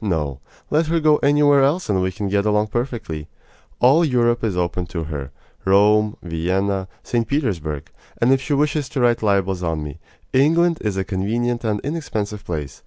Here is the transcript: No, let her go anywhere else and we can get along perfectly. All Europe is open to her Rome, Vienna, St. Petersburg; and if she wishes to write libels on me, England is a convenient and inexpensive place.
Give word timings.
No, 0.00 0.40
let 0.70 0.86
her 0.86 1.00
go 1.00 1.18
anywhere 1.18 1.62
else 1.62 1.90
and 1.90 2.00
we 2.00 2.10
can 2.10 2.30
get 2.30 2.46
along 2.46 2.68
perfectly. 2.68 3.28
All 3.78 4.06
Europe 4.06 4.42
is 4.42 4.56
open 4.56 4.86
to 4.86 5.04
her 5.04 5.32
Rome, 5.66 6.16
Vienna, 6.22 6.88
St. 7.02 7.28
Petersburg; 7.28 7.90
and 8.16 8.32
if 8.32 8.40
she 8.40 8.54
wishes 8.54 8.88
to 8.88 9.02
write 9.02 9.22
libels 9.22 9.62
on 9.62 9.82
me, 9.84 9.98
England 10.32 10.78
is 10.80 10.96
a 10.96 11.04
convenient 11.04 11.62
and 11.62 11.78
inexpensive 11.80 12.42
place. 12.42 12.82